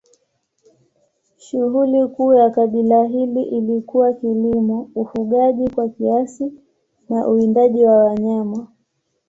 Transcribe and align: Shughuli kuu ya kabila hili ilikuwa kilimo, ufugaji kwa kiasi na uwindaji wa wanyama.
Shughuli 1.37 2.07
kuu 2.07 2.33
ya 2.33 2.49
kabila 2.49 3.03
hili 3.03 3.43
ilikuwa 3.43 4.13
kilimo, 4.13 4.91
ufugaji 4.95 5.69
kwa 5.69 5.89
kiasi 5.89 6.51
na 7.09 7.27
uwindaji 7.27 7.85
wa 7.85 7.97
wanyama. 8.03 8.67